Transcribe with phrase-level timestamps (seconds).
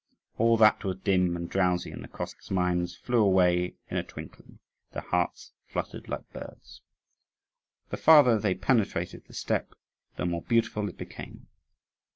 [0.39, 4.57] All that was dim and drowsy in the Cossacks' minds flew away in a twinkling:
[4.93, 6.81] their hearts fluttered like birds.
[7.91, 9.75] The farther they penetrated the steppe,
[10.15, 11.45] the more beautiful it became.